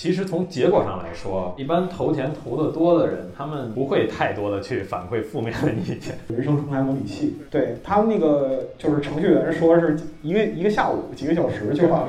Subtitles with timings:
[0.00, 6.16] 其实从结果上来说，一般投钱投得多的人，他们不会太多的去反馈负面的意见。
[6.34, 12.08] 人生重来模拟器，对他们那个就是程序员说是一个一个下午几个小时就把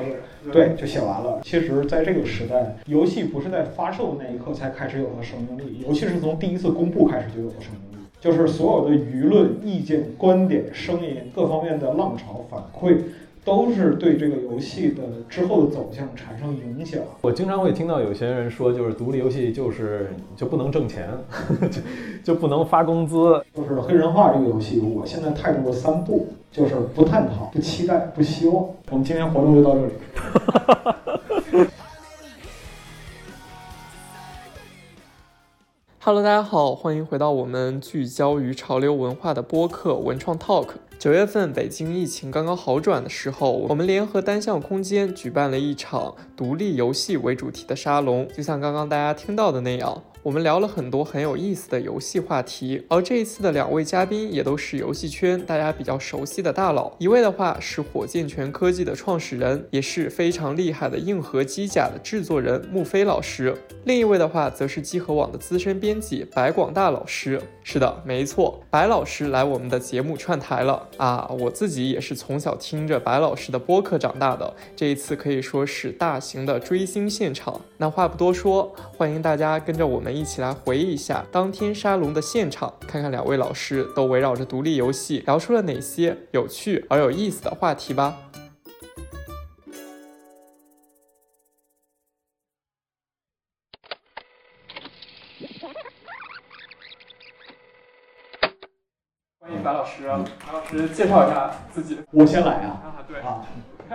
[0.50, 1.40] 对就写完了。
[1.44, 12.96] 其实，在这个时代，游戏不是在发售那一刻才开始有了生命力，游戏是从第一次公布开始就有了生命力，就是所有的舆论、意见、观点、声音各方面的浪潮反馈。
[13.44, 17.00] 都是对这个游戏的之后的走向产生影响。
[17.22, 21.08] 我经常会听到有些人说，就是独立游戏就是就不能挣钱，
[21.68, 21.82] 就
[22.22, 23.44] 就不能发工资。
[23.52, 28.64] 就是黑人化这个游戏，我现在态度是三不，就是不探讨、不期待、不希望。
[28.90, 29.92] 我们今天活动就到这里。
[36.04, 40.68] Hello，大家好，欢迎回到我们聚焦于潮流文化的播客文创 Talk。
[41.02, 50.00] 九月份，北京疫情刚刚好转的时候，我们联合单向空间举办了一场独立游戏为主题的沙龙，就像刚刚大家听到的那样。
[50.22, 56.92] 我们聊了很多很有意思的游戏话题，而这一次的两位嘉宾也都是游戏圈大家比较熟悉的大佬。
[56.98, 63.52] 一位的话是火箭拳科技的创始人，也是非常厉害的硬核机甲的制作人穆飞老师；
[63.84, 67.42] 另一位的话则是机核网的资深编辑白广大老师。
[67.64, 71.28] 是的，没错，白老师来我们的节目串台了啊！
[71.40, 77.60] 我自己也是从小听着白老师的播客长大的，这一次可以说是大型的追星现场。
[77.76, 80.12] 那话不多说，欢迎大家跟着我们。
[80.12, 88.31] 一起来回忆一下当天沙龙的现场，看看两位老师都围绕着独立游戏聊出了哪些有趣而有意思的话题吧。
[99.62, 101.98] 白老师，白老师介绍一下自己。
[102.10, 102.82] 我先来啊。
[102.84, 103.46] 啊，对啊，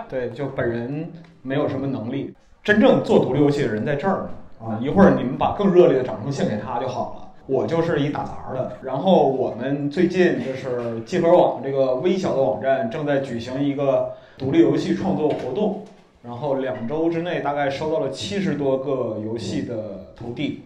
[0.08, 1.10] 对，就本人
[1.42, 4.30] 没有什么能力，真正做独立游戏的人在这儿呢。
[4.66, 7.28] 啊，一会儿你们把更热烈的掌声献给他就好了。
[7.46, 8.72] 我就是一打杂的。
[8.82, 15.84] 然后我们最近就是集合网这个微小的网站正在举行一个独立游戏创作活动，
[16.22, 20.64] 然后两周之内大概收到了七十多个游戏的投递。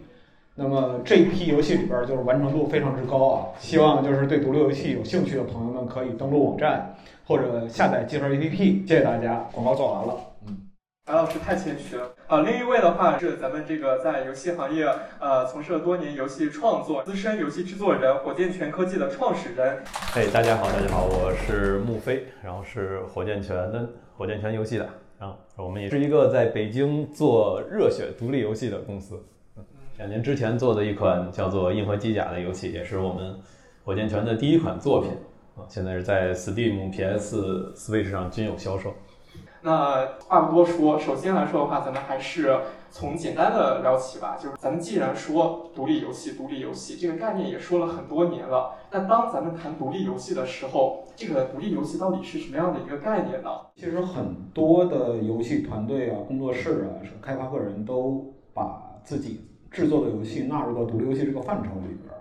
[0.55, 6.95] 那么这一批游戏里边就是完成度非常之高啊，希望就是对独立游戏有兴趣的朋友们可以登录网站
[7.27, 8.87] 或者下载集合 APP。
[8.87, 10.15] 谢谢大家，广告做完了。
[10.47, 10.69] 嗯
[11.05, 12.43] 白老师太谦虚了啊！
[12.43, 14.87] 另一位的话是咱们这个在游戏行业
[15.19, 19.83] 呃从事了多年游戏创作、资深游戏制作人火箭拳科技的创始人。
[20.15, 24.89] 哎，大家好，大家好，我是穆飞，然后是火箭拳的火箭拳游戏的，
[25.19, 29.21] 然后我们也是一个在北京做热血独立游戏的公司。
[29.99, 33.37] 两年之前做的一款叫做《硬核机甲》的游戏，也是我们
[33.85, 35.11] 火箭拳的第一款作品
[35.55, 38.95] 啊，现在是在 Steam、PS、Switch 上均有销售。
[39.61, 42.59] 那话不多说，首先来说的话，咱们还是
[42.91, 44.37] 从简单的聊起吧。
[44.37, 48.75] 就是咱们既然说独立游戏，独立游戏这个概念也说了很多年了。
[48.91, 53.51] 那当咱们谈独立游戏的时候，这个独立游戏到底是什么样的一个概念呢？
[53.77, 62.15] 其实很多的游戏团队啊、工作室啊、开发个人都把自己制作的游戏纳入到独立游戏这个范畴里边。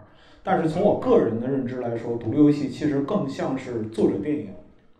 [0.43, 4.47] 但是从我个人的认知来说，独立游戏其实更像是作者电影。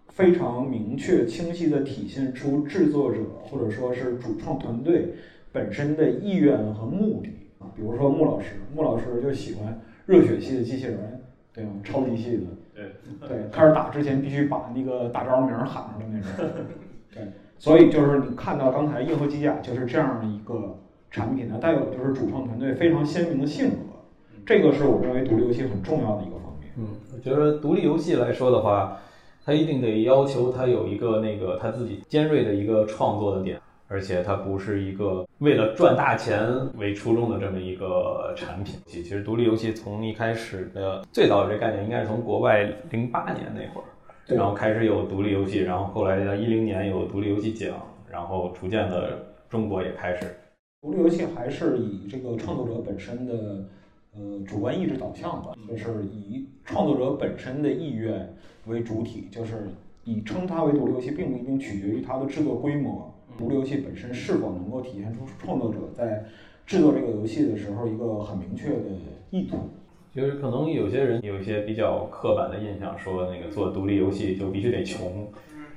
[0.10, 5.14] 非常明确、清晰地体现出制作者或者说是主创团队
[5.54, 7.30] 本身的意愿和目的
[7.60, 7.72] 啊。
[7.74, 11.22] 比如说穆老师，穆老师就喜欢热血系的机器人，
[11.54, 11.72] 对吗？
[11.82, 12.44] 超级系的，
[12.76, 16.30] 对对，开始打之前必须把那个大招名喊上的那种。
[17.14, 17.24] 对，
[17.58, 20.78] 所以就是你看到刚才硬核机甲就是这样的一个
[21.12, 23.76] 产品呢，带有就是主创团队非常鲜明的性格，
[24.46, 26.72] 这个是我认为独立游戏很重要的一个方面。
[26.78, 28.98] 嗯，我觉得独立游戏来说的话。
[29.44, 38.80] 它一定得要求它有一个那个它自己尖锐的一个创作的点，而且它不是一个为了赚大钱为初衷的这么一个产品。
[38.86, 47.76] 其实独立游戏从一开始的最早这概念应该是从国外零八年那会儿，然后开始有独立游戏，然后后来到一零年有独立游戏奖，
[48.12, 49.18] 然后逐渐的
[49.50, 50.28] 中国也开始。
[50.82, 53.66] 独立游戏还是以这个创作者本身的
[54.16, 58.34] 呃主观意志导向吧，就是以创作者本身的意愿。
[58.66, 59.70] 为主体，就是
[60.06, 63.14] 以称它为独立游戏，并不一定取决于它的制作规模。
[63.38, 66.26] 独立游戏本身是否能够体现出创作者在
[66.66, 68.82] 制作这个游戏的时候一个很明确的
[69.30, 69.58] 意图？
[70.16, 75.28] 就是可能有些人有一些比较刻板的印象，说那个做独立游戏就必须得穷。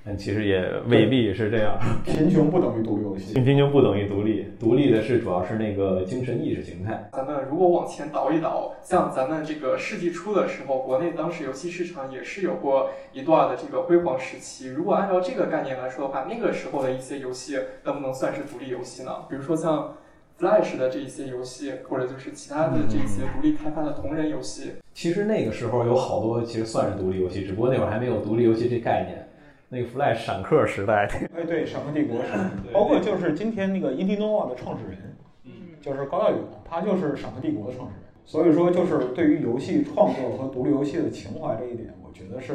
[0.06, 7.08] 但其实也未必是这样， 贫穷不等于独立游戏，贫穷不等于独立，独立的是主要是那个精神意识形态。
[7.14, 14.68] 咱们如果往前倒一倒，像咱们这个世纪初的时候，国内当时游戏市场也是有过一段的这个辉煌时期。
[14.68, 19.10] 如果按照这个概念来说的话，那个时候的一些游戏能不能算是独立游戏呢？
[19.30, 19.96] 比如说像
[20.38, 24.72] Flash 的这一些游戏，或者就是其他的这些独立开发的同人游戏。
[24.92, 29.23] 其实那个时候有好多其实算是独立游戏，只不过那会儿还没有独立游戏这概念。
[29.74, 32.30] 那个 Flash 闪客时代，哎对， 闪客帝国是，
[32.72, 38.04] 包括就是今天那个 Indinova 的创始人，嗯，就是高大勇，他就是闪客帝国的创始人。
[38.24, 42.54] 所以说，就是对于游戏创作和独立游戏的情怀这一点，我觉得是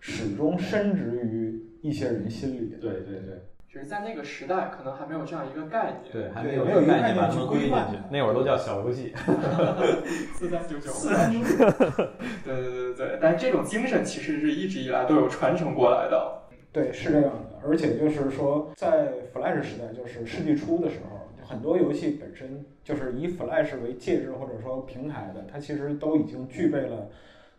[0.00, 2.76] 始终深植于一些人心里。
[2.80, 3.42] 对对对。
[3.68, 6.12] 只是在那个时代，可能还没有这样一个概念。
[6.12, 7.98] 对，还没有没有概念把它们归进去。
[8.10, 9.12] 那会儿都叫小游戏。
[10.34, 10.90] 四三九九。
[10.90, 11.46] 四三九九。
[12.42, 16.42] 对对对对对，但是这种精神其实是一直以来都有传承过来的。
[16.76, 17.58] 对，是这样的。
[17.66, 27.08] 而且就是说，在 Flash 时代，就是世纪初的时候，很多游戏本身就是以 Flash 为介质或者说平台的，它其实都已经具备了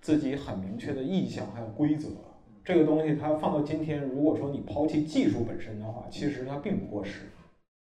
[0.01, 2.09] 自己很明确的意向还有规则。
[2.63, 7.21] 这个东西它放到今天，如果说你抛弃技术本身的话，其实它并不过时。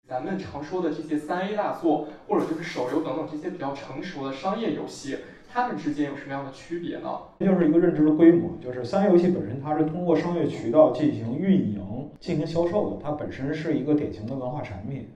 [0.08, 5.18] 咱们常说的这些三 A 大作，或者就是手游等等这些比较成熟的商业游戏，
[5.52, 7.08] 它们之间有什么样的区别呢？
[7.38, 15.08] 这就是一个认知的规模，就是三 A 游戏本身它是通过商业渠道进行运营、进行销售的，它本身是一个典型的文化产品，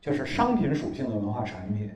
[0.00, 1.90] 就是商品属性的文化产品。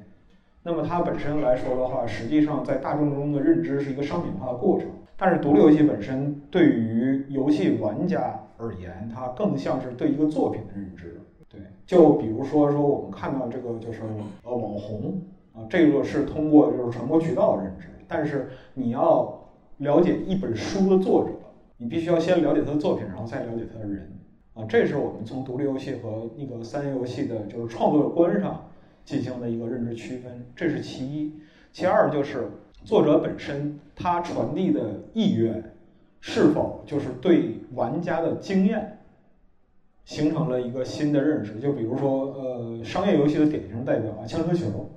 [0.65, 4.89] 那么它本身来说的话，实际上在大众中的认知是一个商品化的过程。
[5.17, 11.21] 但是独立游戏本身对于游戏玩家而言，它更像是对一个作品的认知。
[11.49, 14.03] 对，就比如说说我们看到这个就是
[14.43, 15.23] 呃网红
[15.57, 17.89] 啊，这个是通过就是传播渠道认知。
[18.07, 19.49] 但是你要
[19.79, 21.31] 了解一本书的作者，
[21.79, 24.13] 你必须要先了解他的作品，然后再了解他的人
[24.55, 24.65] 啊。
[24.69, 28.69] 这是我们从独立游戏和那个三 A 游戏的就是创作观上
[29.05, 31.35] 进行的一个认知区分，这是其一。
[31.73, 32.49] 其二就是。
[32.85, 34.81] 作者本身他传递的
[35.13, 35.61] 意愿，
[36.21, 38.99] 是否就是对玩家的经验
[40.05, 41.59] 形成了一个新的认识？
[41.59, 44.89] 就比如说，呃，商业游戏的典型代表啊，枪车球，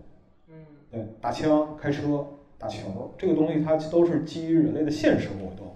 [0.91, 2.25] 对，打枪、开车、
[2.57, 5.75] 打球，这个东西它都是基于人类的现实活动，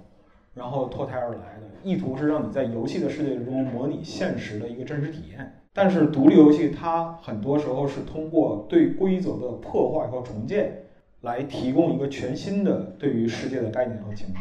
[0.54, 5.62] 然后脱胎而来的，意图是让你在游戏的世界中模拟现实的一个真实体验。
[5.74, 10.80] 但是独立游戏它很多时候是通过对规则的破坏和重建。
[11.22, 14.36] 来提供一个全新的对于世界的概念和经验，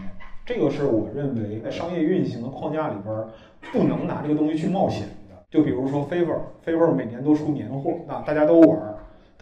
[0.45, 3.25] 这个是我认为在商业运行的框架里边
[3.73, 5.47] 不能拿这个东西去冒险的。
[5.49, 8.92] 就比如说 FIFA，FIFA 每年都出年货，那大家都玩。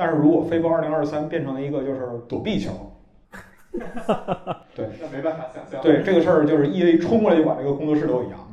[0.01, 2.73] 但是如果 FIFA 二零二三变成了一个就是躲避球，
[4.75, 5.83] 对，那没办法想象。
[5.83, 8.47] 对这个事儿，就是 EA 冲过来就把这个工作室都给扬了。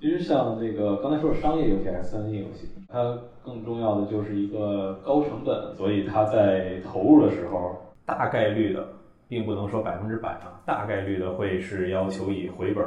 [0.00, 8.84] 其实像这个刚才说的商业游戏还是三 A 游戏，它更重要的就是一个高成本，所以它在投入的时候，大概率的，
[9.28, 12.84] 并不能说百分之百啊，大概率的会是要求以回本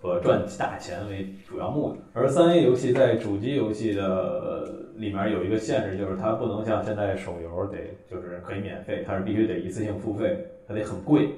[0.00, 1.98] 和赚大钱为主要目的。
[2.14, 7.78] 而三 A 游戏在主机游戏的里面有一个限制，就是它不能像现在手游得
[8.10, 11.30] 就是可以免费，它是必须得一次性付费，它得很贵。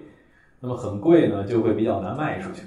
[0.61, 2.62] 那么很贵呢，就会比较难卖出去。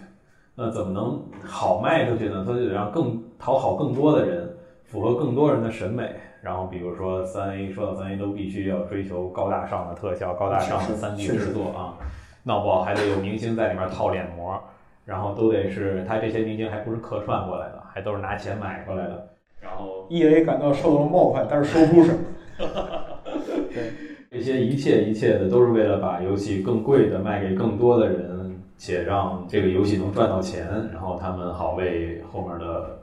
[0.55, 2.43] 那怎么能好卖出去呢？
[2.47, 4.49] 它就得让更讨好更多的人，
[4.83, 6.15] 符合更多人的审美。
[6.41, 11.97] 然后比如说三 A，说到三 A 都必须要追求高大上的特效、高大上的三 D 制作啊，
[12.43, 14.61] 闹不好还得有明星在里面套脸膜，
[15.05, 19.29] 然后都得是他这些明星还不是客串过来的，还都是拿钱买过来的。
[19.61, 22.19] 然后 EA 感到受到了冒犯，但是说不出什么。
[23.73, 23.91] 对，
[24.31, 28.33] 这些一切一切的都是为了把游戏更贵的卖给更多的人。
[28.75, 32.99] 且让这个游戏能赚到钱，然后他们好为后面的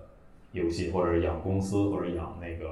[0.53, 2.67] 游戏或者养公司或者养那个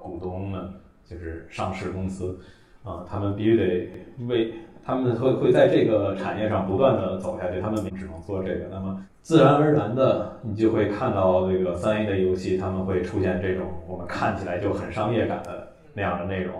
[0.00, 0.72] 股东们，
[1.04, 2.38] 就是上市公司，
[2.84, 3.90] 啊，他们必须得
[4.26, 4.54] 为
[4.88, 8.68] 他们会会在这个产业上不断的走下去，他们只能做这个。
[8.70, 16.54] 那么自然而然的，你就会看到这个三 A 的游戏，他们会出现这种我们看起来就很商业感的那样的内容。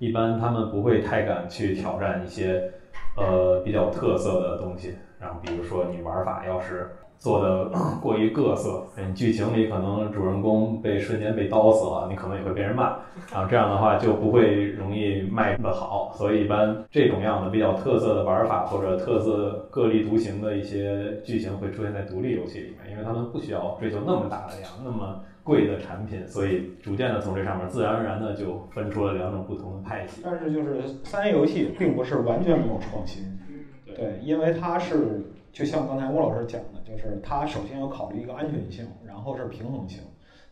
[0.00, 2.72] 一般他们不会太敢去挑战一些
[3.16, 4.96] 呃比较特色的东西。
[5.20, 7.70] 然后，比如说你玩法要是做的
[8.02, 12.96] 过于各色，你剧情里可能主人公被瞬间被刀死了，你可能也会被人骂。
[13.30, 16.12] 然后这样的话就不会容易卖的好。
[16.16, 30.22] 所以一般这种样的比较特色的玩法或者特色个例独行的一些剧情会出现在独立游戏里面，因为他们不需要追求那么大的量、那么贵的产品，所以逐渐的从这上面自然而然的就分出了两种不同的派系。
[30.24, 33.38] 但是就是三 A 游戏并不是完全没有创新。
[33.84, 35.20] 对，因为它是
[35.52, 40.00] 就像刚才吴老师讲的，就是它首先要考虑一个安全性，然后是平衡性。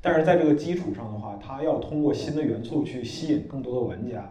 [0.00, 4.30] 但是在这个基础上的话，它要通过新的元素去吸引更多的玩家。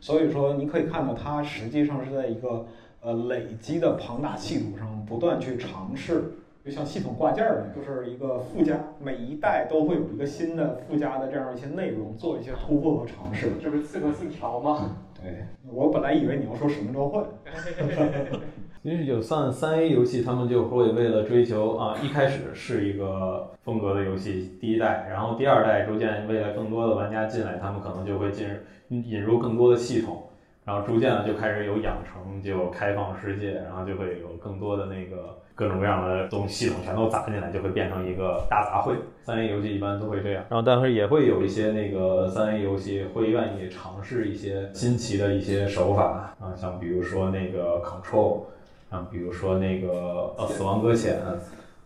[0.00, 2.66] 所以说，你可以看到它实际上是在一个
[3.00, 6.34] 呃累积的庞大系统上不断去尝试
[6.64, 13.52] 就像系统挂件儿的，就是一个附加，每一代都会有一个新的附加的这样一些内容，做一些突破和尝试。
[13.60, 14.98] 这不是刺客信条吗？
[15.20, 17.24] 对，我本来以为你要说使命召唤。
[18.82, 28.46] 因为有算三 A 游戏，他们就会为了追求啊，一开始是一个风格的游戏，第一代，然后第二代逐渐为了更多的玩家进来，他们可能就会进
[28.88, 30.22] 引入更多的系统，
[30.64, 38.94] 然后逐渐的就开始有养成，就开放世界，然后就会有更多的那个各种各样的东系统全都砸进来，就会变成一个大杂烩。
[39.22, 48.42] 三 A 游戏一般都会这样，然后但是也会有一些那个三 A 游戏会愿意尝试一些新奇的一些手法啊，像比如说那个 Control。
[48.90, 51.16] 啊，比如说那个呃，《死亡搁浅》，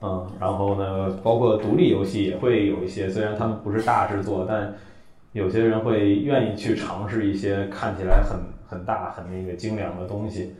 [0.01, 4.75] 嗯，然后呢，包括独立游戏也会有一些，虽然他们不是大制作，但
[5.33, 10.55] 有些人会愿意去尝试一些看起来很很大、很那个精良的东西，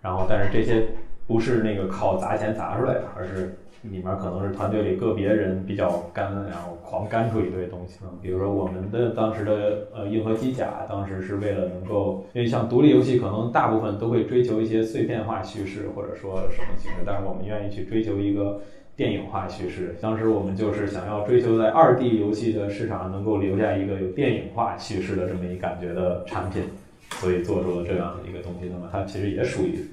[0.00, 0.86] 然后但是这些
[1.26, 3.56] 不是那个靠砸钱砸出来的，而是。
[3.82, 8.00] 里面可能是团队里个别人比较干，然后狂干出一堆东西。
[8.20, 18.60] 比如说我们的当时的呃硬核机甲，当时是为了能够，因为像独立游戏可能大部分都会追求一些碎片化叙事或者说什么形式，但是我们愿意去追求一个
[18.96, 19.96] 电影化叙事。
[20.00, 26.64] 当时我们就是想要追求在二 D 游戏的市场上能够留下一个有电影化叙事的这么一感觉的产品，
[27.10, 28.68] 所以做出了这样的一个东西。
[28.72, 29.84] 那么它其实也属于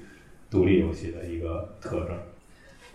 [0.50, 2.10] 独立游戏的一个特征。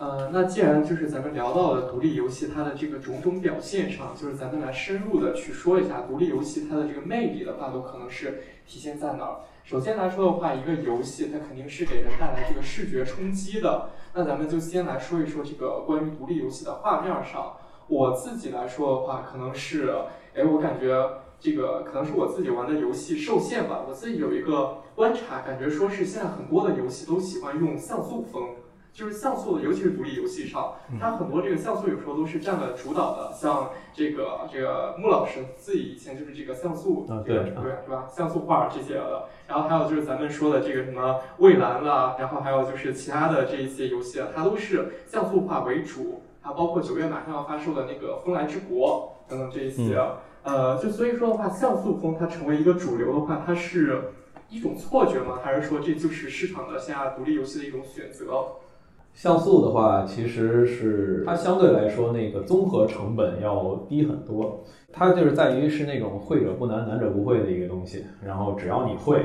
[0.02, 9.42] 呃，那既然就是咱们聊到了独立游戏它的这个种种表现上，就是咱们来深入的去说一下独立游戏它的这个魅力的话，都可能是体现在哪儿？
[9.64, 13.90] 首先来说的话，一个游戏它肯定是给人带来这个视觉冲击的。
[14.16, 17.58] 那咱们就先来说一说这个关于独立游戏的画面上。
[17.88, 19.94] 我自己来说的话，可能是，
[20.34, 21.08] 哎，我感觉
[21.40, 23.86] 这个可能是我自己玩的游戏受限吧。
[23.88, 28.50] 我自己有一个观察，感觉说是现在很多的游戏都喜欢用像素风。
[28.94, 33.32] 就是像素，尤其是独立游戏上，它很多这个像素有时候都是占了主导的。
[33.34, 38.08] 像这个这个穆老师自己以前就是这个像素，对对是吧？
[38.10, 39.26] 像素画这些的。
[39.48, 46.22] 然后还有就是咱们说的这个什么蔚蓝啦，然后还有就是其他的这一些游戏，它都是像素化为主。
[46.44, 49.96] 还包括九月马上要发售的那个《风来之国》等等这一些。
[50.42, 54.12] 呃，就所以说的话，像素风它成为一个主流的话，它是
[54.50, 55.38] 一种错觉吗？
[55.44, 58.44] 还是说这就是市场的现在独立游戏的一种选择？
[59.14, 64.64] 像素的话，其实是它相对来说那个综合成本要低很多。
[64.92, 68.06] 它就是在于是那种会者不难，难者不会的一个东西。
[68.26, 69.24] 然后只要你会，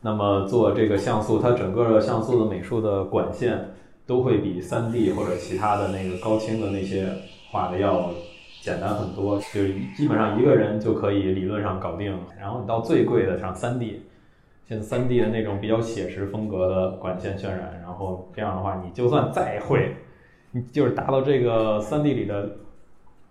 [0.00, 3.58] 那么做这个像素，它整个像素的美术的管线
[4.06, 7.06] 都会比三 D 或者其他的那个高清的那些
[7.50, 8.10] 画的要
[8.60, 9.38] 简单很多。
[9.38, 12.16] 就基本上一个人就可以理论上搞定。
[12.38, 14.02] 然后你到最贵的像三 D。
[14.64, 19.96] 现在三 D 的那种比较写实风格的管线渲染，然后这样的话，你就算再会，
[20.52, 22.56] 你就是达到这个三 D 里的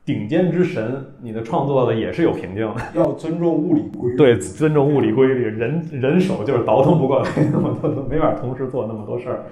[0.05, 2.81] 顶尖之神，你的创作的也是有瓶颈的。
[2.93, 4.17] 要尊重物理规律。
[4.19, 9.45] 对，尊重物理规律，人人手就是倒腾不过来那么多， 没法同时做那么多事儿。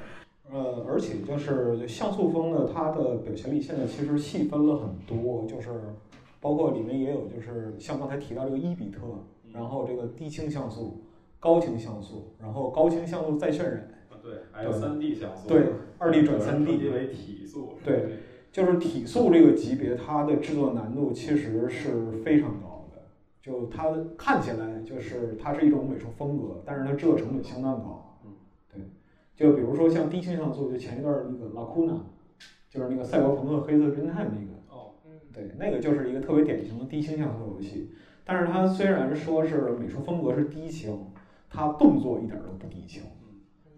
[0.51, 5.69] 呃，而且就是像素风呢，它的表现力现在其实细分了很多，就是
[6.41, 8.99] 包括里面也有，就是像刚才提到这个一比特，
[9.53, 11.01] 然后这个低清像素。
[11.39, 13.89] 高清像素，然后高清像素再渲染，
[14.21, 15.67] 对，还有三 D 像素，对，
[15.97, 18.17] 二 D 转三 D 为体素，对，
[18.51, 23.03] 就是体素这个级别，它的制作难度其实是非常高的，
[23.41, 28.33] 就它看起来就是它是一种美术风格，但是它制作成本相当高，嗯，
[28.69, 28.81] 对，
[29.33, 31.99] 就比如说像低清像素，就前一段那个 Lacuna，
[32.69, 34.95] 就是那个赛博朋克黑色侦探那个，哦，
[35.31, 37.91] 对，那个就是一个特别典型的低清像素游戏，
[38.25, 41.05] 但是它虽然说是美术风格是低清。
[41.49, 43.01] 它动作一点都不低清，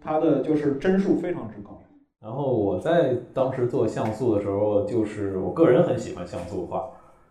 [0.00, 1.80] 它的就是帧数非常之高。
[2.20, 6.88] 然后我在当时做像素的时候，就是我个人很喜欢像素画，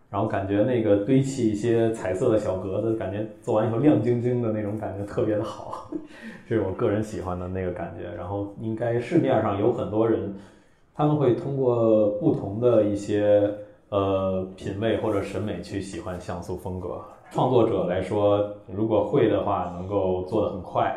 [0.10, 5.90] 然后感觉那个堆砌一些彩色的小格子，感觉做完以后亮晶晶的那种感觉特别的好，
[6.46, 8.14] 这 是我个人喜欢的那个感觉。
[8.18, 10.36] 然后应该市面上有很多人，
[10.94, 13.50] 他们会通过不同的一些
[13.88, 17.00] 呃品味或者审美去喜欢像素风格。
[17.32, 20.94] 创作者来说，如果会的话，能够做得很快，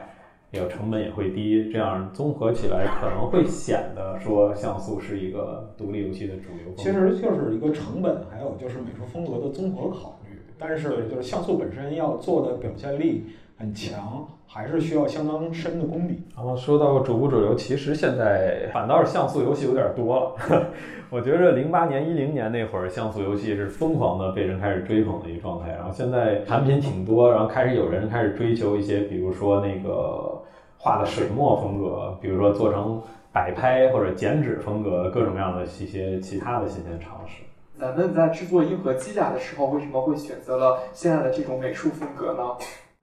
[0.50, 6.75] 也有成本也会低，这样综合起来可能会显得说像素是一个独立游戏的主流。
[6.76, 10.37] 其实就是一个成本，还有就是美术风格的综合考虑。
[10.59, 16.23] 但是就是像素本身要做的表现力很强，还是需要相当深的功底。
[16.37, 20.66] 然后说到主不主流，其实现在 反倒是像素游戏有点多了。
[21.11, 25.70] 我觉着零八年、一零年那会儿，像素游戏是疯狂的被人开始追捧的一个状态。
[25.73, 30.42] 然后现在产品挺多，然后开始有人开始追求一些，比如说那个
[30.76, 33.00] 画的水墨风格，比如说做成
[33.32, 37.44] 摆拍或者剪纸风格各种各样的一些其他的新鲜尝试。
[37.78, 42.42] 咱们在制作《硬核机甲》的时候，为什么会选择了现在的这种美术风格呢？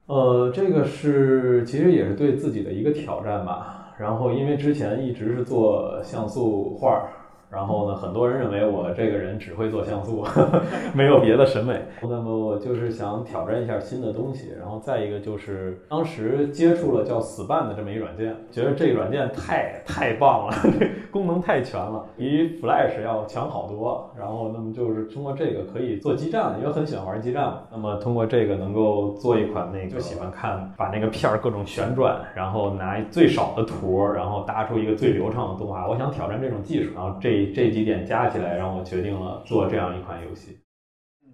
[0.07, 3.93] 呃，这个是其实也是对自己的一个挑战吧。
[3.97, 7.07] 然后因为之前一直是做像素画。
[7.51, 10.25] 然后呢，很多人认为我这个人只会做像素，
[10.95, 11.81] 没有别的审美。
[12.01, 14.53] 那么我就是想挑战一下新的东西。
[14.57, 20.55] 然后再一个就是当时接触了叫 Span 的这么一软件，觉得这个软件太太棒了，
[21.11, 24.09] 功能太全了，比 Flash 要强好多。
[24.17, 27.63] 然后那么就是通过这个可以做基站，因为很喜欢玩基站嘛。
[27.69, 35.85] 那么通过这个能够做一款那个就喜欢看，把那个片儿各种旋转，然后拿最少的图，然后搭出一个最流畅的动画。
[35.89, 37.40] 我想挑战这种技术，然后这。
[37.47, 40.59] 这几点加起来，让我决定了做这样一款游戏。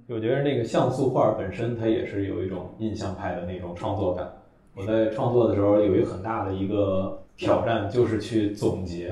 [0.10, 4.26] 我觉得那个像素画本身，它也是有一种印象派的那种创作感。
[4.74, 9.12] 我在创作的时候，有一个很大的一个挑战，就是去总结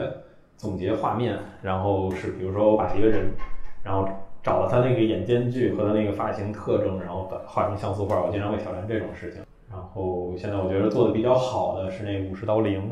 [0.56, 1.38] 总结画面。
[1.62, 3.26] 然后是比如说，我把一个人，
[3.84, 4.08] 然后
[4.42, 8.22] 找了他那个眼间距和他那个发型特征，然后把画成像素画。
[8.24, 9.42] 我经常会挑战这种事情。
[9.70, 12.90] 然后现在我觉得做的比较好的是那武士刀零。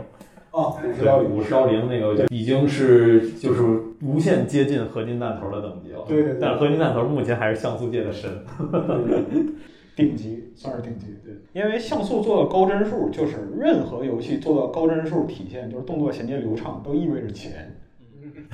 [0.54, 3.64] 哦，五十刀零，五十刀零那个已经是就是
[4.04, 6.06] 无限接近合金弹头的等级了。
[6.08, 6.38] 对对。
[6.40, 8.30] 但合金弹头目前还是像素界的神，
[9.98, 11.08] 顶级算是顶级。
[11.26, 17.76] 对，因为像素做到高帧数，就是任何游戏做到高帧数体现就是动作衔接流畅，都意味着钱。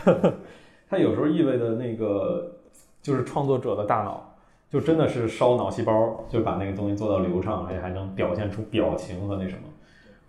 [0.90, 2.60] 它有时候意味着那个
[3.02, 4.36] 就是创作者的大脑
[4.72, 9.64] 就真的是烧脑细胞，就把那个东西做到流畅，而且还能表现出表情和那什么。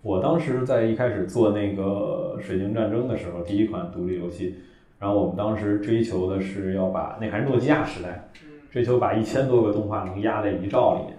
[0.01, 4.55] 我当时在一开始做那个《水晶战争》的时候，第一款独立游戏，
[4.97, 8.27] 然后我们当时追求的是要把那还是诺基亚时代，
[8.71, 11.13] 追求把一千多个动画能压在一兆里面，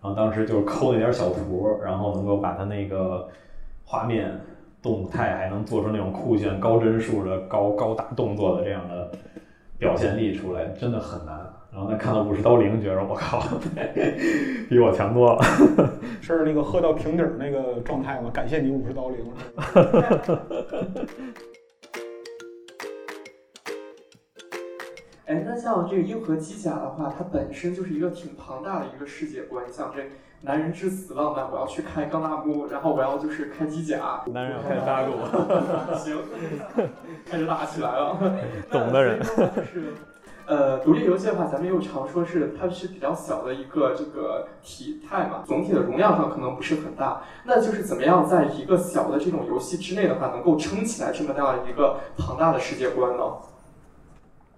[0.00, 3.28] 然后当时就是抠那点小图，然后能够把它那个
[3.84, 4.30] 画面
[4.80, 9.10] 动态还能做出那种酷炫高帧数的高高大动作的这样的
[9.76, 11.49] 表现力出来，真的很难。
[11.72, 13.40] 然后再看到五十刀零，觉得我靠，
[14.68, 15.42] 比我强多了。
[16.20, 18.28] 是那个喝到瓶底儿那个状态吗？
[18.34, 19.24] 感谢你五十刀零。
[25.26, 29.64] 哎，那像这个硬核机甲的话，它本身就是一个挺庞大的一个世界观。
[29.72, 30.02] 像这
[30.40, 34.24] 男人至死浪漫，我要去开钢大木，然后我要就是开机甲。
[34.26, 35.12] 男人要开大路。
[35.96, 36.18] 行，
[37.24, 38.18] 开始打起来了。
[38.72, 39.22] 懂的人。
[39.22, 39.94] 是。
[40.50, 47.22] 呃，独立游戏的话，咱们又常说是它是比较小的一个这个体态嘛，总体的容量上可能不是很大。
[47.46, 53.22] 那就是怎么样在一个小的这种游戏之内的话，能够撑起来这么大一个庞大的世界观呢？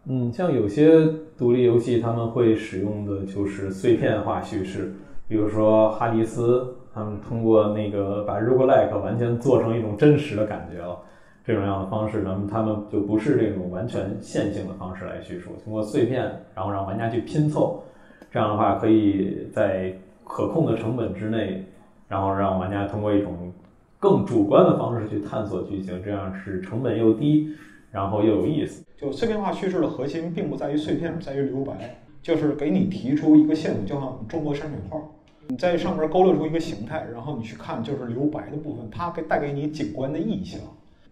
[0.06, 4.94] 嗯，像有些独立游戏，他们会使用的就是碎片化叙事，
[5.28, 10.98] 比如说哈迪斯，他们通过那个把 roguelike 完全做成一种真实的感觉了。
[11.44, 17.82] 这种样的方式，那么他们就不是这种完全线性的方式来叙述，通过碎片，然后让玩家去拼凑，
[18.30, 19.92] 这样的话可以在
[20.24, 21.64] 可控的成本之内，
[22.08, 23.52] 然后让玩家通过一种
[23.98, 27.48] 更主观的方式去探索剧情，这样是成本又低，
[27.90, 28.84] 然后又有意思。
[28.96, 35.00] 就碎片化叙事的核心并不在于碎片，在于留白，就是给你提出一个线索，就像中国山水画，
[35.48, 40.60] 你在上面勾勒出一个形态，然后你去看就是留白的部分，它给带给你景观的意象。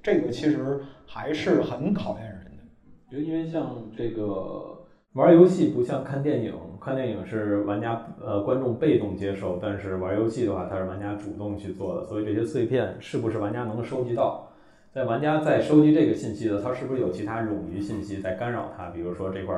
[0.03, 4.79] 这个其实还是很考验人的，就因为像这个
[5.13, 14.47] 玩游戏不像看电影，看电影是玩家呃观众被动接受，但是玩游戏的话，它是玩家主动去做的，所以这些碎片是不是玩家能收集到？
[14.93, 18.91] 在玩家在收集这个信息的，他是不是有其他冗余信息在干扰他？
[18.91, 19.55] 比如说这块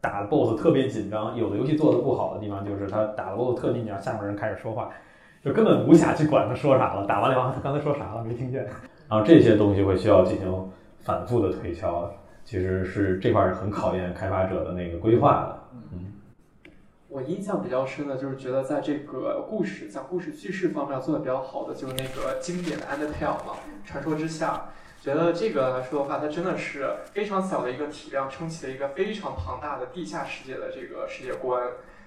[0.00, 4.90] 打的 BOSS 特别紧张，有的游戏做的不好的地方就是他打的 BOSS 特别紧张，下面人开始说话，
[5.44, 8.66] 就根本无暇去管他说啥了，打完了以后他刚才说啥了没听见。
[9.08, 10.70] 然后这些东西会需要进行
[11.04, 12.12] 反复的推敲，
[12.44, 15.78] 其实是这块是很考验开发者的那个规划的。
[15.92, 16.12] 嗯，
[17.08, 23.54] 我印象比较深的就是觉得在这个故事讲故事叙事方面做的比较好的，就是那个经典的《Undertale》嘛，
[23.88, 24.54] 《传说之下》。
[24.98, 31.62] 觉得这个来说的话，它真的是非常小的一个体量，撑起了一个非常庞大的地下世界的这个世界观。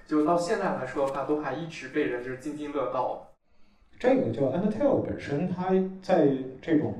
[0.06, 3.29] 就到现在来说的话，都还一直被人就是津津乐道。
[4.00, 6.30] 这个叫《Undertale》本身，它在
[6.62, 6.94] 这种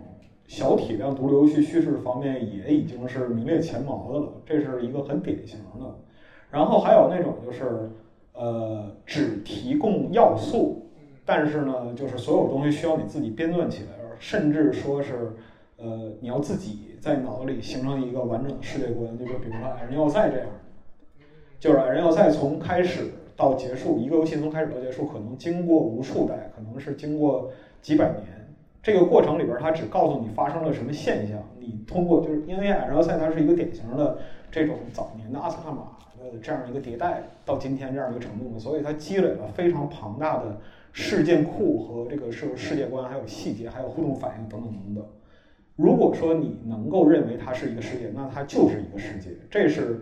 [0.48, 5.96] 小体量独立游戏叙事方面也已经是名列前茅的了，这是一个很典型的。
[6.52, 7.90] 然后还有那种就是，
[8.34, 10.90] 呃，只提供要素，
[11.24, 15.32] 但是呢，就是所有东西需要你自己编撰起来，甚至说是，
[15.78, 20.50] 呃，你要自己在脑子里形成一个完整的世界观，就是比如说《矮人要塞》这样，
[21.62, 23.10] 就是《矮人要塞》从开始。
[23.40, 27.50] 到结束，一个游戏从开始到结束，可能经过无数代，可能是经过
[27.82, 28.26] 几百年，
[28.84, 31.42] 这个过程里边，它只告诉你发生了什么现象。
[31.58, 34.20] 你通过就是因为 L 赛它是一个典型的
[34.52, 35.84] 这种早年的阿斯克马
[36.20, 40.60] 的这样一个迭代到今天这样一个程度，所以它积累了非常庞大的
[40.92, 45.06] 事件库和这个世世界观，还有细节，还有互动反应等等等等。
[45.78, 50.02] 如果说你能够认为它是一个世界，那它就是一个世界，这是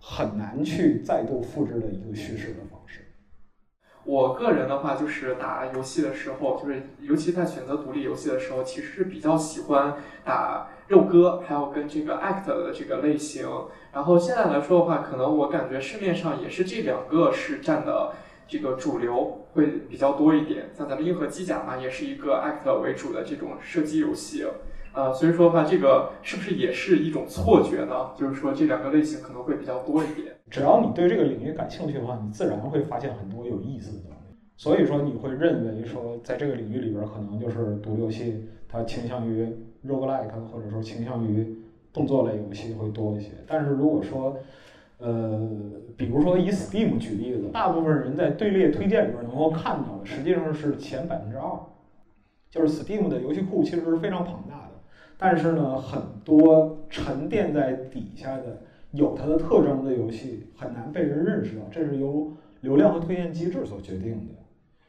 [0.00, 3.04] 很难去再度复制的一个叙事的方式。
[4.04, 13.46] 我个人的话，就是打游戏的时候，就是尤其在选择独立游戏的时候，其实是比较喜欢打肉鸽，还有跟这个 act 的这个类型。
[13.92, 18.14] 然后现在来说的话，可能我感觉市面上也是这两个是占的
[18.46, 20.70] 这个主流会比较多一点。
[20.74, 24.46] 像咱们硬核机甲嘛，也是一个 act 为主的这种射击游戏。
[24.98, 28.10] 呃，所以说的话，这个是不是也是一种错觉呢？
[28.16, 30.34] 就是说这两个类型可能会比较多一点。
[30.50, 34.34] 只要你对这个领域感兴趣的话，你自然会发现很多有意思的东西。
[34.56, 39.46] 所以说，你会认为说，在这个领域里边，可能就是独游戏它倾向于
[39.86, 41.56] roguelike，或者说倾向于
[41.92, 43.30] 动作类游戏会多一些。
[43.46, 44.36] 但是如果说，
[44.98, 45.48] 呃，
[45.96, 51.56] 比如说以 Steam 举例子，大部分人在队列推荐里边能够看到的，实际上是前百分之二，
[52.50, 54.67] 就是 Steam 的游戏库其实是非常庞大的。
[55.18, 64.34] 但是呢，很多沉淀在底下的有它的特征的游戏很难被人认识到，这是由流量和推荐机制所决定的。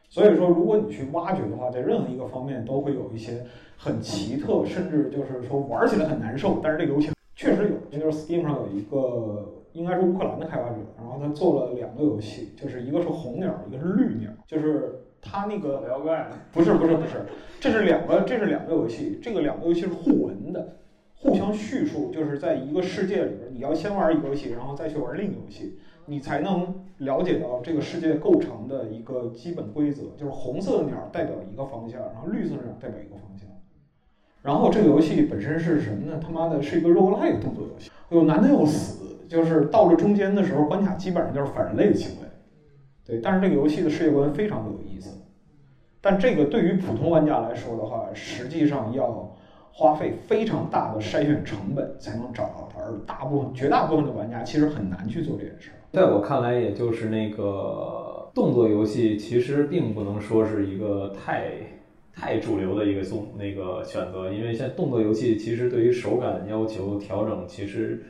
[0.07, 3.43] 所以说，如果你去挖掘的话，在任何一个方面都会有一些
[3.75, 6.59] 很奇特，甚至就是说玩起来很难受。
[6.61, 14.98] 但是这个游戏确实有，这就是 Steam 上有一个应该是乌克兰的开发者，然后他做了两个游戏，就是一个是红鸟，一个是绿鸟，就是。
[15.21, 15.99] 它那个
[16.51, 17.25] 不是不是不是，
[17.59, 20.77] 这是两个这是两个游戏，这个两个游戏是互文的，
[21.15, 33.47] 互相叙述，就是在一个世界里边，你要先玩一个游戏，然后再去玩另一个游戏，你才能了解到这个世界构成的一个基本规则，就是红色的鸟代表一个方向，然后绿色的鸟代表一个方向。
[34.41, 36.17] 然后这个游戏本身是什么呢？
[36.23, 42.28] 他妈的是一个 roguelike 动作游戏，有难的要死，就是到了中间的时候，关卡基本上就是反人类的行为。
[43.09, 45.09] 对，但是这个游戏的世界观非常的有意思，
[45.99, 49.35] 但这个对于普通玩家来说的话，实际上要
[49.71, 55.71] 花费非常大的筛选成本才能找到它，而大部分、绝大部分的玩家其实很难去做这件事。
[55.91, 61.51] 在我看来，也就是那个动作游戏，其实并不能说是一个太
[62.13, 68.03] 太主流的一个送那个选择，因为现在动作游戏其实对于手感要求调整其实。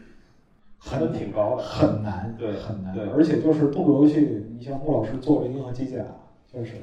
[0.82, 6.00] 很挺高的，很难，对，很难，对，而且就是动作游戏，你像穆老师做了《银河机甲》，
[6.54, 6.74] 就是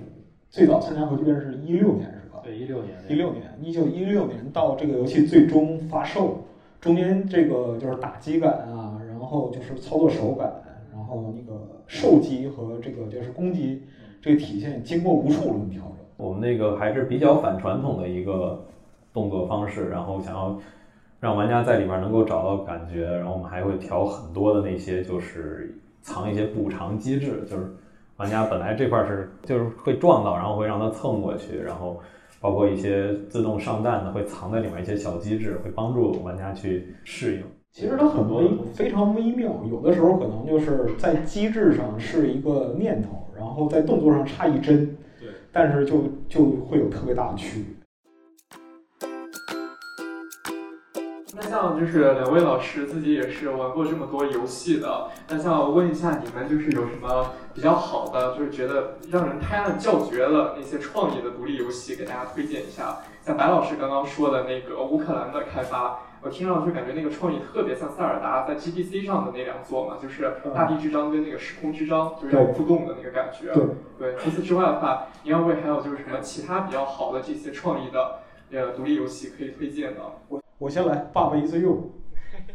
[0.48, 2.40] 最早参加核聚变是一六年，是吧？
[2.42, 6.38] 对，一六年，一六年，一九一六年到这个游戏最终发售，
[6.80, 10.50] 中间这个就是打击感啊，然后就是操作手感，
[10.90, 13.82] 然后那个受击和这个就是攻击
[14.22, 15.96] 这个体现，经过无数轮调整。
[16.16, 18.64] 我们那个还是比较反传统的一个
[19.12, 20.58] 动作方式，然后想要。
[21.18, 25.74] 让玩家在里面能够找到感觉，然后我们还会调很多的那些，就是
[26.06, 27.66] 藏一些补偿机制，就是
[28.16, 32.00] 玩家本来这块是就是会撞到，然后会让它蹭过去，然后
[32.40, 37.42] 包括一些自动上弹的会藏在里面一些小机制，会帮助玩家去适应。
[37.72, 38.40] 其实它很多
[38.72, 44.86] 非常微妙，有的时候可能就是在机制上是一个念头，然后在动作上差一帧，
[45.18, 47.75] 对，但是就就会有特别大的区别。
[51.46, 62.98] 像就是两位老师自己也是玩过这么多游戏的，那像问一下你们就是有什么比较好的，就是觉得让人拍案叫绝的那些创意的独立游戏给大家推荐一下。
[63.22, 73.52] 像白老师刚刚说的那个乌克兰的开发，我听上去感觉那个创意特别像塞尔达在 GDC 上的那两座嘛，就是大地之章跟那个时空之章，就是要互动的那个感觉。
[73.98, 78.20] 对，除此之外的话，你二位还有就是什么其他比较好的这些创意的
[78.52, 80.00] 呃独立游戏可以推荐的？
[80.28, 80.40] 我。
[80.58, 81.90] 我先来，爸爸 is you。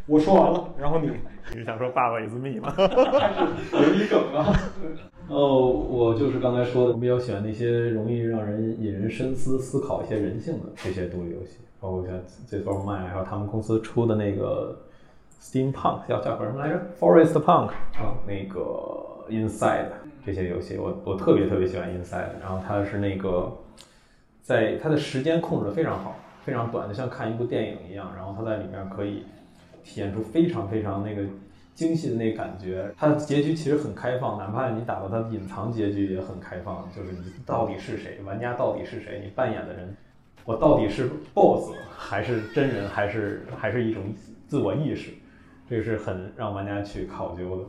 [0.08, 1.08] 我说完了，然后你，
[1.54, 2.74] 你是想说爸爸 is me 吗？
[3.74, 4.52] 有一梗啊。
[5.30, 14.78] 哦，我就是刚才说的，我比较喜欢那些容易让人引人深思、思考一些人性的这些独立游戏，包括像 z f o r m i n 还有他们公司出的那个
[15.40, 18.62] Steampunk，叫叫什么来着？Forest Punk 啊，那个
[19.30, 19.86] Inside
[20.26, 23.52] 这些游戏，我我特别特别喜欢 Inside，然后它是那个
[24.42, 26.16] 在它的时间控制的非常好。
[26.44, 29.24] 非常短，的像看一部电影一样，然后它在里面可以
[29.84, 31.24] 体现出非常非常那个
[31.74, 32.92] 精细的那个感觉。
[32.98, 39.96] 它的结局其实很开放，哪怕你打到它的隐藏结局也很开放，就是你到底是谁，玩家到底是谁，你扮演的人，
[40.44, 44.04] 我到底是 BOSS 还是真人，还是还是一种
[44.48, 45.12] 自我意识，
[45.70, 47.64] 这是很让玩家去考究的。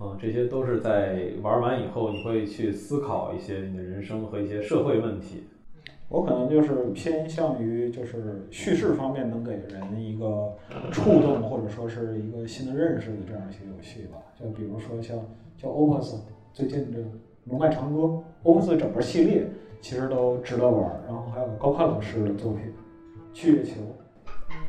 [0.00, 5.44] 嗯，这些都是在玩完以后，你会去思考一些你的人生和一些社会问题。
[6.10, 10.52] 我可能就是偏向于就是叙事方面能给人一个
[10.90, 14.18] 触动或者说是一个新的认识的这样一些游戏吧。
[14.34, 15.16] 就比如说像
[15.56, 16.16] 叫 Opus
[16.52, 16.98] 最近这
[17.44, 18.00] 《龙脉长歌》
[18.42, 19.46] ，Opus 整个系列
[19.80, 21.00] 其实都值得玩。
[21.06, 22.62] 然后还有高看老师的作品
[23.32, 23.74] 《去月球》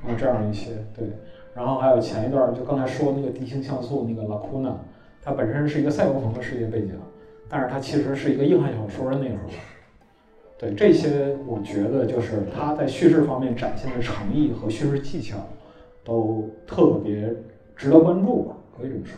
[0.07, 1.07] 啊这样一些对。
[1.55, 4.75] 然后还有前一段就刚才说那个地形像素那个 Lacuna，
[5.23, 6.93] 它本身是一个赛博朋克世界背景，
[7.49, 9.39] 但是它其实是一个硬汉小说的内容。
[10.61, 15.37] 对这些，我觉得就是他在叙事方面展现的诚意和叙事技巧，
[16.03, 17.33] 都特别
[17.75, 19.15] 值得关注吧，可以这么说。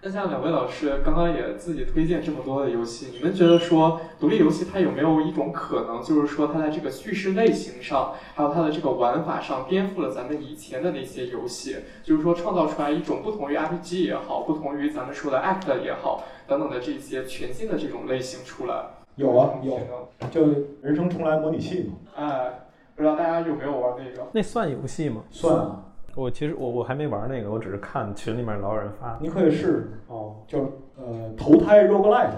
[0.00, 18.97] 那像两位老师刚刚也自己推荐这么多的游戏，你们觉得说独立游戏它有没有一种可能，就是说它在这个叙事类型上，还有它的这个玩法上颠覆了咱们以前的那些游戏，就是说创造出来一种不同于 RPG 也好，不同于咱们说的 Act 也好等等的这些全新的这种类型出来？
[19.18, 19.76] 有啊，有，
[20.30, 20.46] 就
[20.80, 21.96] 人生重来模拟器嘛。
[22.14, 22.50] 哎，
[22.94, 24.26] 不知道大家有没有玩那个？
[24.32, 25.22] 那算游戏吗？
[25.28, 25.84] 算啊。
[26.14, 29.18] 我其实我我还没玩那个，我只是看群里面老有人发。
[29.20, 32.30] 你可以试试哦，就是呃投胎 roguelite。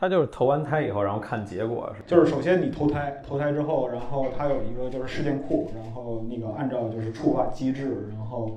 [0.00, 2.02] 它就是投完胎以后，然后看结果是。
[2.06, 8.56] 就是首先你投胎，投胎之后，然后它有一个就是事件库，然后那个按照就是触发机制，然后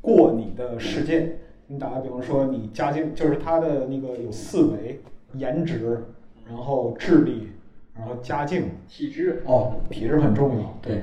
[0.00, 1.38] 过你的事件。
[1.68, 5.00] 你打个比方说，你家境就是它的那个有四维，
[5.34, 6.04] 颜值。
[6.48, 7.48] 然后智力，
[7.96, 10.78] 然后家境、体质哦，体质很重要。
[10.82, 11.02] 对，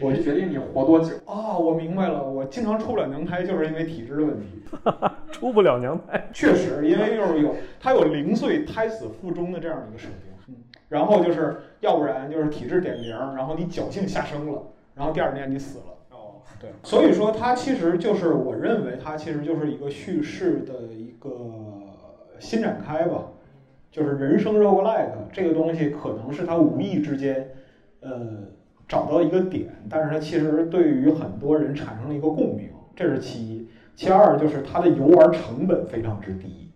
[0.00, 1.56] 我就决定你活多久啊！
[1.58, 4.62] 我明白了，我经常出不了娘胎，就是因为体质的问题。
[5.30, 10.32] 出不了娘胎，确实，因为就是有它有零岁胎死腹中的这样一个设定。
[10.48, 10.54] 嗯，
[10.88, 14.62] 然后就是要不然就是体质点零，然后你侥幸下生了，
[14.94, 15.84] 然后第二年你死了。
[16.10, 21.30] 哦，对，所以说它其实就是我认为它其实就是一个叙事的一个
[22.38, 23.24] 新展开吧。
[23.94, 27.48] 就是人生 roguelike 这个东西，可能是他无意之间，
[28.00, 28.42] 呃，
[28.88, 33.68] 找到一个点，但是它其实对于很多人产生了一个共鸣，这是其一。
[33.94, 36.72] 其二就是它的游玩成本非常之低，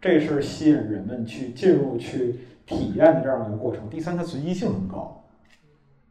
[0.00, 3.90] 这是吸引人们去进入去体验的这样的一个过程。
[3.90, 5.24] 第三，它随机性很高，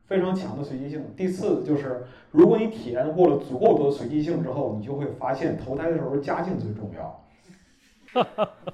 [0.06, 1.02] 非常强的随机性。
[1.16, 7.26] 第四，就是如果你体验过了足够多随机性之后，你就会发现投胎的时候家境最重要。
[8.12, 8.74] 哈哈哈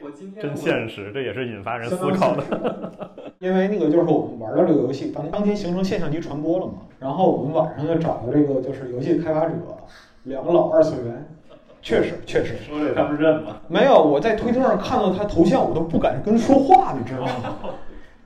[0.00, 2.92] 我今天真现实，这也是引发人思考的。
[3.40, 9.52] 因为那个就是我们玩的这个游戏当当天形成现象级传播了嘛，然后我们晚上就找了这个就是游戏开发者，
[10.24, 11.26] 两个老二次元，
[11.80, 12.56] 确实确实。
[12.66, 13.56] 说这他们认吗？
[13.68, 17.56] 没有，我在推特上看到他头像，我都不敢跟说话，你知道吗？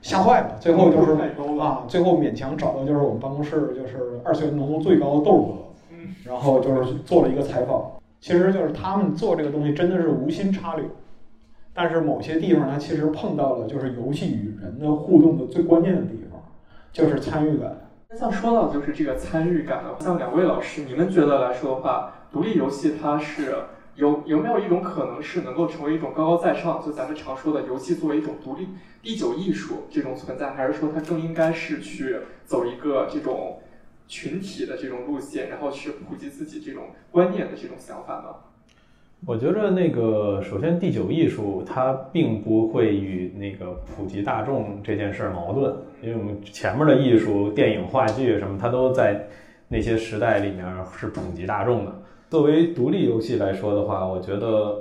[0.01, 0.57] 吓坏了。
[0.59, 1.13] 最后就是
[1.59, 7.91] 啊，最后勉强找到就是我们办公室就是二次元浓度最高的豆哥，然后就是做了一个采访。
[8.19, 10.85] 其实就是他们做这个东西真的是无心插柳。
[11.73, 16.41] 但是某些地方，它其实碰到了就是游戏与人的互动的最关键的地方，
[16.91, 17.89] 就是参与感。
[18.09, 23.55] 那像说到就是这个参与感的话，像两位老师，你们觉得来说的话，独立游戏它是
[23.95, 28.67] 有有没有一种可能是能够成为一种高高在上，就咱们常说的游戏作为一种独立
[29.01, 33.61] 第九艺术这种存在，还是说它更应该是去走一个这种
[34.07, 38.50] 群体的这种路线，然后去普及自己这种观念的这种想法呢？
[39.27, 49.23] 我觉着那个，首先第九艺术它并不会与那个普及大众这件事儿矛盾，因为我们前面的艺术、电影、话剧什么，它都在
[49.67, 50.65] 那些时代里面
[50.97, 51.93] 是普及大众的。
[52.31, 54.75] 作为独立游戏来说的话，我觉得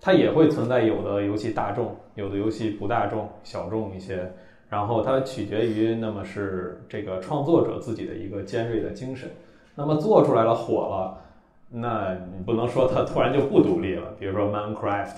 [0.00, 4.26] 它也会存在有的游戏大众，有的游戏不大众、小众一些，
[4.70, 9.28] 然后它取决于那么是这个创作者自己的一个尖锐的精神，
[9.74, 11.18] 那么做出来了火了。
[11.74, 14.14] 那你不能说它突然就不独立了。
[14.18, 15.16] 比如说 Minecraft，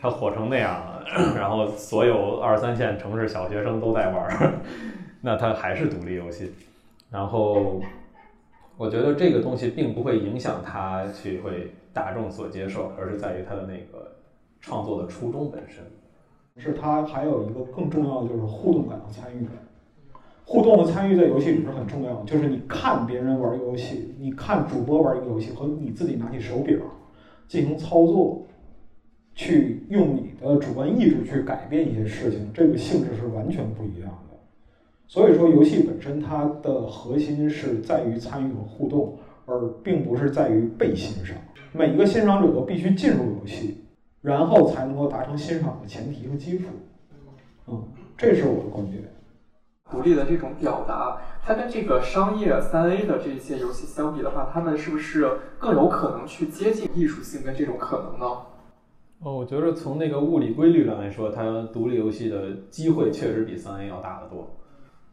[0.00, 1.02] 它火成那样了，
[1.34, 4.60] 然后所有二三线城市小学生都在玩，
[5.22, 6.52] 那它还是独立游戏。
[7.10, 7.80] 然后
[8.76, 14.12] 我觉得这个东西并不会影响它去会大众所接受，而是在于它的那个
[14.60, 15.82] 创作的初衷本身。
[16.58, 19.52] 是它还有一个更重要的就是互动感和参与感。
[20.48, 26.80] 互动和参与在游戏里是很重要的，就是你看别人玩游戏，你看主播玩一个游戏，和你自己拿起手柄
[27.48, 28.46] 进行操作，
[29.34, 34.36] 去用你的主观意志去改变一些事情，这个性质是完全不一样的。
[35.08, 41.36] 所以说，游戏本身它的核心是在于参与和互动，而并不是在于被欣赏。
[41.72, 43.78] 每一个欣赏者都必须进入游戏，
[44.22, 46.66] 然后才能够达成欣赏的前提和基础。
[47.66, 47.82] 嗯，
[48.16, 49.02] 这是我的观点。
[49.90, 58.26] 独立的这种表达，它跟这个商业三 A 的这些游戏相比的话，他们是不是更有可能去接近艺术性跟这种可能呢？
[59.20, 64.56] 哦，我觉得从那个物理规律上来说，它独立游戏的机会确实比三 A 要大得多。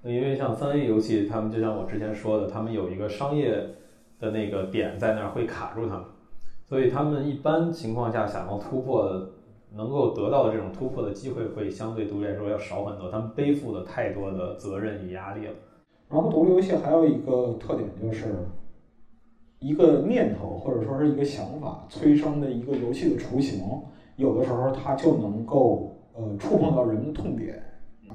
[0.04, 3.66] 因为像三 A 游戏，他们就像我之前说的，他们有一个商业
[4.20, 6.04] 的那个点在那儿会卡住他们，
[6.68, 9.30] 所以他们一般情况下想要突破，
[9.76, 15.54] 能够得到的这种突破的机会会相对独立来说要少很多，他们背负了太多的责任与压力了。
[16.10, 18.36] 然后独立游戏还有一个特点就是，
[19.60, 23.64] 一个念头或者说是一个想法催生的一个游戏的雏形，
[24.16, 27.62] 有的时候它就能够呃触碰到人们的痛点。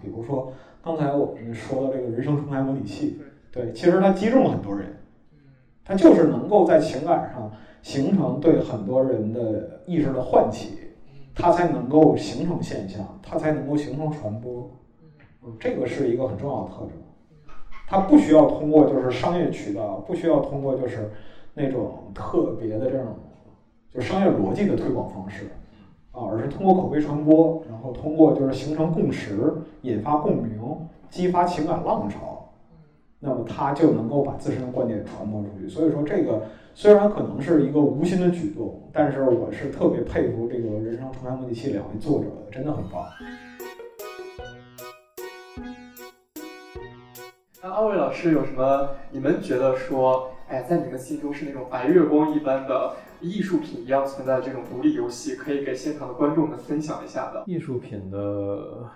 [0.01, 3.19] 比如说刚才我们说的这个人生重开模拟器，
[3.51, 4.97] 对，其实它击中了很多人，
[5.85, 7.51] 它就是能够在情感上
[7.83, 10.79] 形成对很多人的意识的唤起，
[11.39, 14.69] 它才能够形成现象，它才能够形成传播。
[15.59, 16.91] 这个是一个很重要的特征。
[17.87, 21.11] 它不需要通过就是商业渠道，不需要通过就是
[21.55, 23.15] 那种特别的这种
[23.95, 25.45] 就商业逻辑的推广方式
[26.11, 30.61] 啊，而是通过口碑传播，然后通过就是形成共识，引发共鸣，
[31.09, 32.38] 激发情感浪潮，
[33.21, 35.69] 那么他就能够把自身的观点传播出去。
[35.69, 43.05] 所以说，这个虽然可能是一个无心的举动，但是我是特别佩服这个《人生重开模拟器》两位作者的，真的很棒。
[47.61, 57.43] 那二位老师有什么你们觉得说，哎，在你们心中是那种白月光一般的艺术品一样存在的这种独立游戏，可以给现场的观众们分享一下的？
[57.47, 58.19] 艺术品的，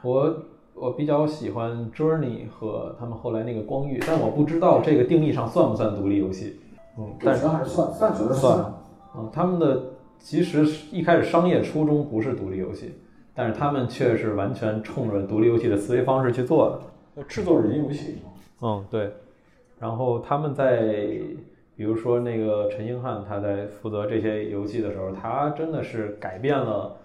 [0.04, 6.60] 我我比较喜欢 Journey 和他们后来那个光遇，但我不知道这个定义上算不算独立游戏。
[6.98, 8.74] 嗯，但是还是算算觉得算。
[9.16, 9.82] 嗯，他们的
[10.18, 12.94] 其实一开始商业初衷不是独立游戏，
[13.34, 16.80] 但是他们却是完全冲着独立游戏的思维方式去做
[17.16, 17.22] 的。
[17.24, 18.18] 制作人游戏。
[18.60, 19.12] 嗯，对。
[19.78, 20.80] 然后他们在，
[21.76, 26.96] 比如说那个陈星汉，他在负责这些游戏的时候，他真的是改变了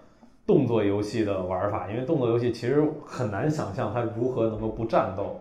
[0.48, 1.88] 动作游戏的玩法。
[1.88, 5.40] 因为动作游戏其实很难想象它如何能够不战斗，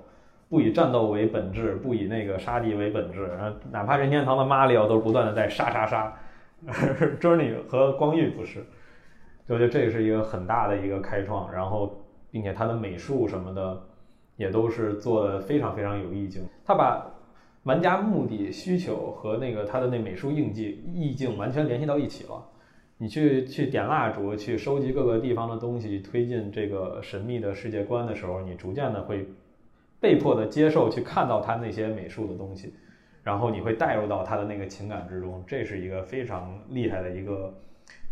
[0.50, 3.28] 不以战斗为本质，不以那个杀敌为本质。
[3.72, 6.14] 哪怕任天堂的马里奥都是不断的在杀杀杀。
[7.20, 8.64] Journey 和光遇不是，
[9.48, 11.52] 我觉得这是一个很大的一个开创。
[11.52, 11.98] 然后，
[12.30, 13.82] 并且它的美术什么的。
[14.38, 17.04] 也都是做的非常非常有意境，他把
[17.64, 22.34] 玩家目的需求和那个他的那美术印记意境完全联系到一起了。
[22.98, 29.28] 你去去点蜡烛，去收集各个地方的东西，推进这个神秘的世界观的时候，你逐渐的会
[30.00, 32.74] 被迫的接受去看到他那些美术的东西，
[33.24, 35.44] 然后你会带入到他的那个情感之中。
[35.46, 37.54] 这是一个非常厉害的一个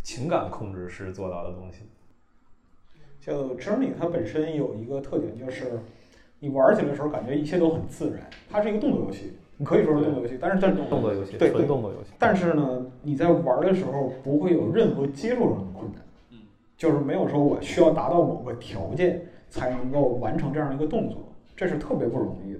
[0.04, 1.84] 情感控制师做到的东西。
[3.19, 5.80] 就 Journey 它本身有一个特点就是。
[6.38, 8.30] 你玩起来的时候，感觉一切都很自然。
[8.50, 12.10] 它是一个动作游戏，你可以说是动作游戏，但是在动作游戏，对纯动作游戏。
[12.20, 16.39] 但是呢，你在玩的时候不会有任何接受上的困难，嗯，
[16.78, 21.20] 就是没有说我需要达到某个条件才能够完成这样一个动作，
[21.56, 22.60] 这是特别不容易的。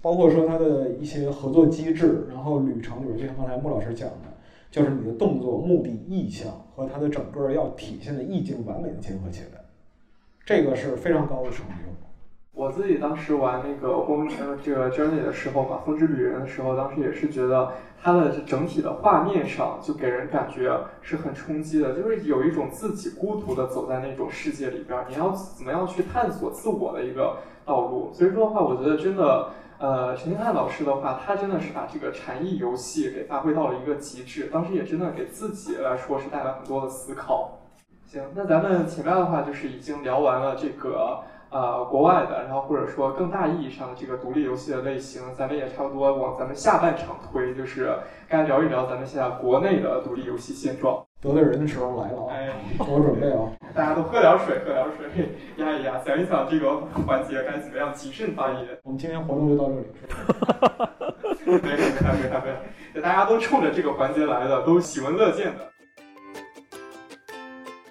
[0.00, 4.28] 包括说它的一些合作机制，然后旅程里边，就像刚才穆老师讲的，
[4.70, 9.60] 就是你的动作、目的、意向和它的整个要体现的意境完美的结合起来，
[10.46, 11.74] 这个是非常高的成就。
[12.58, 28.10] 我自己当时玩那个风呃这个 Journey 的时候嘛，风之旅人的时候，当时也是觉得它的整体的画面上就给人感觉是很冲击的，就是有一种自己孤独的走在那种世界里边，你要怎么样去探索自我的一个道路。
[28.12, 37.60] 所以说的话，我觉得真的，呃，陈星汉老师的话，他真的是把这个禅意游戏给发挥到了一个极致，当时也真的给自己来说是带来很多的思考。
[38.08, 41.20] 行，那咱们前面的话就是已经聊完了这个。
[41.50, 47.94] 呃，国外的，然后或者说更大意义上的这个独立游戏的类型，咱们也差不多往咱们下半场推，就是
[48.28, 51.02] 该聊一聊咱们现在国内的独立游戏现状。
[51.20, 53.50] 得罪人的时候来了，哎，做好准备啊！
[53.74, 58.78] 大家都喝点水，喝点水，压一压，想一想这个环节该怎么样谨慎发言。
[58.84, 59.86] 我们今天活动就到这里。
[60.08, 60.92] 哈哈哈
[61.44, 62.52] 没没没没
[62.94, 65.66] 没，大家都冲着这个环节来的，都喜闻乐见的。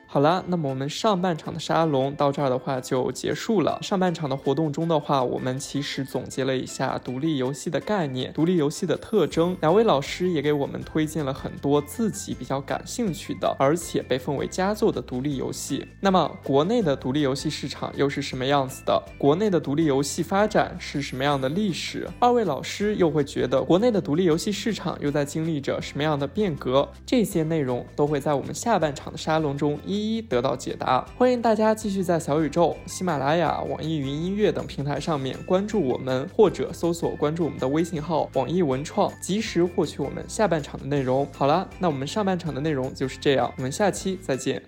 [0.10, 3.78] 好啦，那么我们上半场的沙龙到这儿的话就结束了。
[3.82, 9.58] 上半场的活动中的话，我们其实总结了一下独立游戏的概念、独立游戏的特征。
[9.60, 15.86] 两位老师也给我们推荐了很多自己比较感兴趣的，而且被奉为佳作的独立游戏。
[16.00, 19.04] 那么国内的独立游戏市场又是什么样子的？
[19.18, 22.08] 国内的独立游戏发展是什么样的历史？
[22.18, 26.90] 二位老师又会觉得国内的独立游戏市场又在经历着什么样的变革？
[27.06, 29.97] 这些内容都会在我们下半场的沙龙中一。
[29.98, 41.28] 一一得到解答，欢迎大家继续在小宇宙、喜马拉雅、网易云音乐等平台上面关注我们，或者搜索关注我们的微信号“网易文创”，及时获取我们下半场的内容。
[41.34, 44.62] 好了，那我们上半场的内容就是这样，我们下期再见。